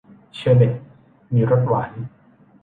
[0.35, 0.75] เชอร์เบท
[1.33, 1.91] มีรสหวาน